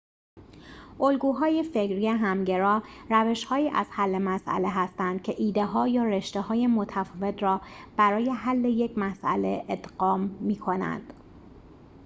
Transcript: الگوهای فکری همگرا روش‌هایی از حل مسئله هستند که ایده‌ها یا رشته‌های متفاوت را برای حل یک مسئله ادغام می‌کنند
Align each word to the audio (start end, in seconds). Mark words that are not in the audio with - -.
الگوهای 0.99 1.63
فکری 1.63 2.07
همگرا 2.07 2.83
روش‌هایی 3.09 3.69
از 3.69 3.85
حل 3.89 4.17
مسئله 4.17 4.69
هستند 4.69 5.21
که 5.23 5.35
ایده‌ها 5.37 5.87
یا 5.87 6.03
رشته‌های 6.03 6.67
متفاوت 6.67 7.43
را 7.43 7.61
برای 7.97 8.29
حل 8.29 8.65
یک 8.65 8.97
مسئله 8.97 9.65
ادغام 9.69 10.19
می‌کنند 10.21 11.13